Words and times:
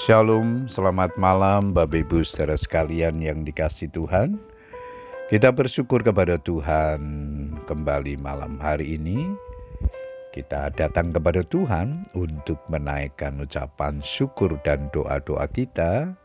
Shalom, 0.00 0.72
selamat 0.72 1.20
malam 1.20 1.76
Bapak 1.76 2.08
Ibu 2.08 2.24
saudara 2.24 2.56
sekalian 2.56 3.20
yang 3.20 3.44
dikasih 3.44 3.92
Tuhan. 3.92 4.40
Kita 5.28 5.52
bersyukur 5.52 6.00
kepada 6.00 6.40
Tuhan 6.40 6.96
kembali 7.68 8.16
malam 8.16 8.56
hari 8.56 8.96
ini. 8.96 9.28
Kita 10.32 10.72
datang 10.72 11.12
kepada 11.12 11.44
Tuhan 11.44 12.08
untuk 12.16 12.56
menaikkan 12.72 13.36
ucapan 13.44 14.00
syukur 14.00 14.56
dan 14.64 14.88
doa-doa 14.96 15.44
kita. 15.52 16.16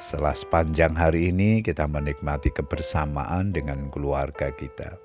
Setelah 0.00 0.32
sepanjang 0.32 0.96
hari 0.96 1.28
ini 1.28 1.60
kita 1.60 1.84
menikmati 1.84 2.48
kebersamaan 2.48 3.52
dengan 3.52 3.92
keluarga 3.92 4.48
kita. 4.56 4.96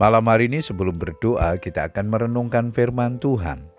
Malam 0.00 0.24
hari 0.32 0.48
ini 0.48 0.64
sebelum 0.64 0.96
berdoa 0.96 1.60
kita 1.60 1.92
akan 1.92 2.08
merenungkan 2.08 2.72
firman 2.72 3.20
Tuhan 3.20 3.75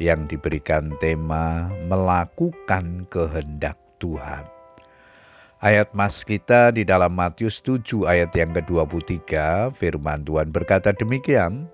yang 0.00 0.24
diberikan 0.26 0.90
tema 0.98 1.68
melakukan 1.86 3.04
kehendak 3.12 3.76
Tuhan. 4.00 4.48
Ayat 5.60 5.92
mas 5.92 6.24
kita 6.24 6.72
di 6.72 6.88
dalam 6.88 7.12
Matius 7.12 7.60
7 7.60 8.08
ayat 8.08 8.32
yang 8.32 8.56
ke-23 8.56 9.20
firman 9.76 10.24
Tuhan 10.24 10.48
berkata 10.48 10.96
demikian, 10.96 11.68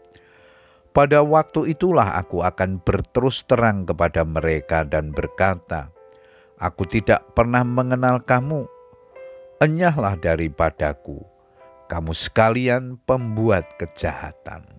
Pada 0.91 1.23
waktu 1.23 1.70
itulah 1.70 2.18
aku 2.18 2.42
akan 2.42 2.82
berterus 2.82 3.46
terang 3.46 3.87
kepada 3.87 4.27
mereka 4.27 4.82
dan 4.82 5.15
berkata, 5.15 5.95
Aku 6.59 6.82
tidak 6.90 7.23
pernah 7.38 7.62
mengenal 7.62 8.18
kamu, 8.27 8.66
enyahlah 9.62 10.18
daripadaku 10.18 11.23
kamu 11.87 12.12
sekalian 12.12 12.98
pembuat 13.06 13.79
kejahatan. 13.79 14.76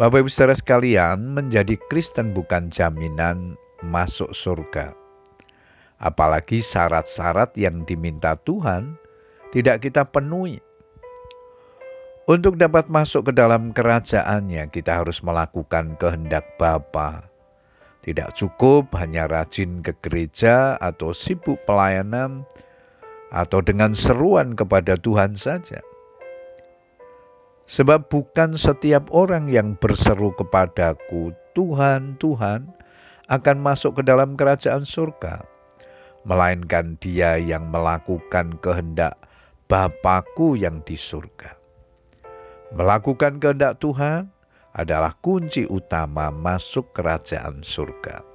Bapak 0.00 0.24
Ibu 0.24 0.32
saudara 0.32 0.56
sekalian, 0.56 1.36
menjadi 1.36 1.76
Kristen 1.92 2.32
bukan 2.32 2.72
jaminan 2.72 3.60
masuk 3.84 4.32
surga. 4.32 4.96
Apalagi 6.00 6.64
syarat-syarat 6.64 7.52
yang 7.60 7.84
diminta 7.84 8.32
Tuhan 8.40 8.96
tidak 9.52 9.84
kita 9.84 10.08
penuhi. 10.08 10.56
Untuk 12.24 12.56
dapat 12.56 12.88
masuk 12.88 13.28
ke 13.28 13.32
dalam 13.36 13.76
kerajaannya, 13.76 14.72
kita 14.72 15.04
harus 15.04 15.20
melakukan 15.20 15.92
kehendak 16.00 16.48
Bapa. 16.56 17.28
Tidak 18.00 18.32
cukup 18.40 18.96
hanya 18.96 19.28
rajin 19.28 19.84
ke 19.84 19.92
gereja 20.00 20.80
atau 20.80 21.12
sibuk 21.12 21.60
pelayanan, 21.68 22.48
atau 23.28 23.60
dengan 23.60 23.92
seruan 23.92 24.56
kepada 24.56 24.96
Tuhan 24.96 25.36
saja. 25.36 25.84
Sebab 27.70 28.10
bukan 28.10 28.58
setiap 28.58 29.06
orang 29.14 29.46
yang 29.46 29.78
berseru 29.78 30.34
kepadaku, 30.34 31.30
Tuhan, 31.54 32.18
Tuhan, 32.18 32.66
akan 33.30 33.56
masuk 33.62 34.02
ke 34.02 34.02
dalam 34.02 34.34
kerajaan 34.34 34.82
surga, 34.82 35.46
melainkan 36.26 36.98
dia 36.98 37.38
yang 37.38 37.70
melakukan 37.70 38.58
kehendak 38.58 39.14
Bapakku 39.70 40.58
yang 40.58 40.82
di 40.82 40.98
surga. 40.98 41.54
Melakukan 42.74 43.38
kehendak 43.38 43.78
Tuhan 43.78 44.34
adalah 44.74 45.14
kunci 45.22 45.62
utama 45.62 46.34
masuk 46.34 46.90
kerajaan 46.90 47.62
surga. 47.62 48.26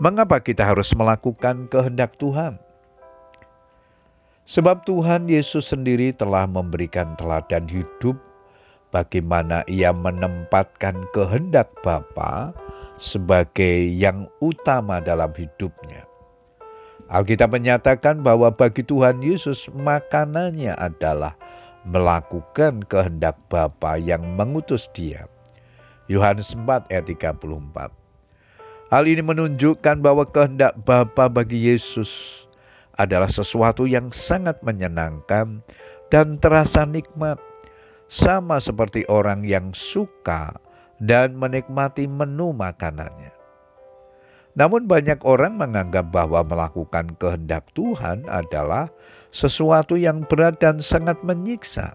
Mengapa 0.00 0.40
kita 0.40 0.64
harus 0.64 0.96
melakukan 0.96 1.68
kehendak 1.68 2.16
Tuhan? 2.16 2.56
Sebab 4.48 4.88
Tuhan 4.88 5.28
Yesus 5.28 5.76
sendiri 5.76 6.08
telah 6.16 6.48
memberikan 6.48 7.12
teladan 7.20 7.68
hidup 7.68 8.16
bagaimana 8.88 9.60
ia 9.68 9.92
menempatkan 9.92 11.04
kehendak 11.12 11.68
Bapa 11.84 12.56
sebagai 12.96 13.92
yang 13.92 14.24
utama 14.40 15.04
dalam 15.04 15.36
hidupnya. 15.36 16.08
Alkitab 17.12 17.60
menyatakan 17.60 18.24
bahwa 18.24 18.48
bagi 18.48 18.80
Tuhan 18.80 19.20
Yesus 19.20 19.68
makanannya 19.76 20.72
adalah 20.80 21.36
melakukan 21.84 22.88
kehendak 22.88 23.36
Bapa 23.52 24.00
yang 24.00 24.24
mengutus 24.32 24.88
dia. 24.96 25.28
Yohanes 26.08 26.56
4 26.56 26.88
ayat 26.88 27.04
34. 27.04 27.36
Hal 28.88 29.04
ini 29.04 29.20
menunjukkan 29.20 30.00
bahwa 30.00 30.24
kehendak 30.24 30.72
Bapa 30.88 31.28
bagi 31.28 31.68
Yesus 31.68 32.47
adalah 32.98 33.30
sesuatu 33.30 33.86
yang 33.86 34.10
sangat 34.10 34.58
menyenangkan 34.66 35.62
dan 36.10 36.36
terasa 36.42 36.82
nikmat, 36.82 37.38
sama 38.10 38.58
seperti 38.58 39.06
orang 39.06 39.46
yang 39.46 39.70
suka 39.70 40.58
dan 40.98 41.38
menikmati 41.38 42.10
menu 42.10 42.50
makanannya. 42.50 43.30
Namun, 44.58 44.90
banyak 44.90 45.22
orang 45.22 45.54
menganggap 45.54 46.10
bahwa 46.10 46.42
melakukan 46.42 47.14
kehendak 47.14 47.70
Tuhan 47.78 48.26
adalah 48.26 48.90
sesuatu 49.30 49.94
yang 49.94 50.26
berat 50.26 50.58
dan 50.58 50.82
sangat 50.82 51.22
menyiksa. 51.22 51.94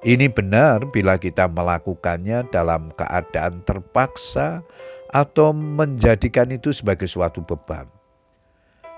Ini 0.00 0.32
benar 0.32 0.88
bila 0.88 1.20
kita 1.20 1.44
melakukannya 1.44 2.48
dalam 2.48 2.88
keadaan 2.96 3.60
terpaksa 3.68 4.64
atau 5.12 5.52
menjadikan 5.52 6.48
itu 6.48 6.72
sebagai 6.72 7.04
suatu 7.04 7.44
beban. 7.44 7.99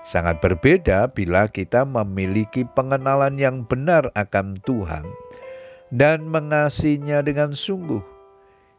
Sangat 0.03 0.43
berbeda 0.43 1.07
bila 1.15 1.47
kita 1.47 1.87
memiliki 1.87 2.67
pengenalan 2.75 3.39
yang 3.39 3.63
benar 3.63 4.11
akan 4.19 4.59
Tuhan 4.67 5.07
dan 5.95 6.27
mengasihinya 6.27 7.23
dengan 7.23 7.55
sungguh. 7.55 8.03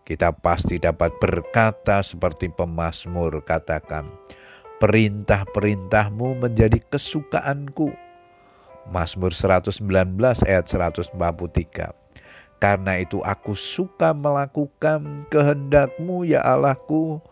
Kita 0.04 0.36
pasti 0.36 0.76
dapat 0.76 1.16
berkata 1.16 2.04
seperti 2.04 2.52
pemazmur 2.52 3.40
katakan, 3.40 4.04
perintah-perintahmu 4.84 6.44
menjadi 6.44 6.76
kesukaanku. 6.92 7.88
Mazmur 8.92 9.32
119 9.32 9.80
ayat 10.44 10.68
143. 10.68 11.16
Karena 12.60 13.00
itu 13.00 13.24
aku 13.24 13.56
suka 13.56 14.12
melakukan 14.12 15.24
kehendakmu 15.32 16.28
ya 16.28 16.44
Allahku, 16.44 17.24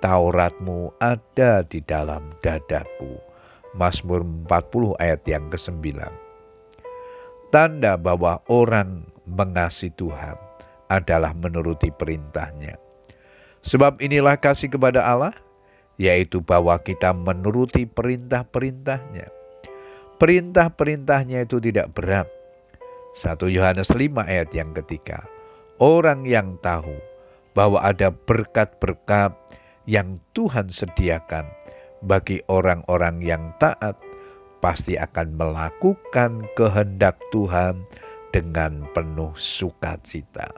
Tauratmu 0.00 0.96
ada 0.96 1.60
di 1.64 1.84
dalam 1.84 2.32
dadaku. 2.40 3.33
Mazmur 3.74 4.22
40 4.22 5.02
ayat 5.02 5.22
yang 5.26 5.50
ke-9. 5.50 5.98
Tanda 7.50 7.94
bahwa 7.98 8.42
orang 8.50 9.06
mengasihi 9.26 9.94
Tuhan 9.94 10.38
adalah 10.90 11.34
menuruti 11.34 11.90
perintahnya. 11.90 12.78
Sebab 13.64 13.98
inilah 13.98 14.36
kasih 14.38 14.70
kepada 14.70 15.02
Allah, 15.02 15.34
yaitu 15.96 16.42
bahwa 16.42 16.76
kita 16.82 17.14
menuruti 17.14 17.86
perintah-perintahnya. 17.86 19.30
Perintah-perintahnya 20.18 21.46
itu 21.46 21.58
tidak 21.58 21.90
berat. 21.94 22.28
1 23.14 23.38
Yohanes 23.50 23.90
5 23.90 24.26
ayat 24.26 24.50
yang 24.50 24.74
ketiga. 24.74 25.22
Orang 25.78 26.26
yang 26.26 26.58
tahu 26.62 26.94
bahwa 27.54 27.82
ada 27.82 28.10
berkat-berkat 28.10 29.34
yang 29.86 30.18
Tuhan 30.34 30.70
sediakan 30.70 31.46
bagi 32.04 32.40
orang-orang 32.52 33.24
yang 33.24 33.52
taat 33.58 33.96
pasti 34.60 34.96
akan 34.96 35.36
melakukan 35.36 36.44
kehendak 36.56 37.20
Tuhan 37.32 37.84
dengan 38.32 38.88
penuh 38.96 39.32
sukacita. 39.36 40.48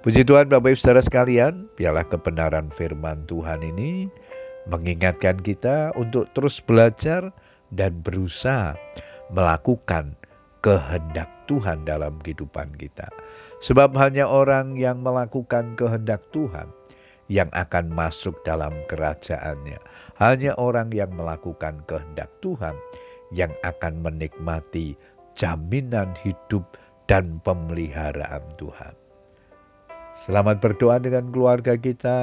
Puji 0.00 0.24
Tuhan 0.24 0.48
Bapak 0.48 0.74
Ibu 0.74 0.80
Saudara 0.80 1.04
sekalian, 1.04 1.68
biarlah 1.76 2.08
kebenaran 2.08 2.72
firman 2.72 3.28
Tuhan 3.28 3.60
ini 3.60 4.08
mengingatkan 4.66 5.36
kita 5.44 5.92
untuk 5.92 6.26
terus 6.32 6.56
belajar 6.64 7.28
dan 7.68 8.00
berusaha 8.00 8.74
melakukan 9.28 10.16
kehendak 10.64 11.28
Tuhan 11.46 11.84
dalam 11.84 12.16
kehidupan 12.24 12.74
kita. 12.80 13.12
Sebab 13.60 13.92
hanya 14.00 14.24
orang 14.24 14.76
yang 14.80 15.04
melakukan 15.04 15.76
kehendak 15.76 16.24
Tuhan 16.32 16.68
yang 17.30 17.46
akan 17.54 17.94
masuk 17.94 18.34
dalam 18.42 18.74
kerajaannya. 18.90 19.78
Hanya 20.18 20.58
orang 20.58 20.90
yang 20.90 21.14
melakukan 21.14 21.86
kehendak 21.86 22.28
Tuhan 22.42 22.74
yang 23.30 23.54
akan 23.62 24.02
menikmati 24.02 24.98
jaminan 25.38 26.10
hidup 26.26 26.66
dan 27.06 27.38
pemeliharaan 27.46 28.42
Tuhan. 28.58 28.94
Selamat 30.26 30.58
berdoa 30.60 30.98
dengan 31.00 31.30
keluarga 31.30 31.78
kita, 31.78 32.18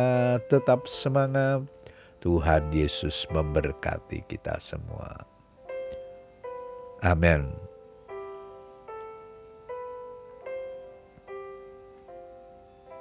tetap 0.51 0.85
semangat. 0.85 1.65
Tuhan 2.21 2.69
Yesus 2.75 3.25
memberkati 3.31 4.27
kita 4.27 4.59
semua. 4.59 5.23
Amin. 6.99 7.47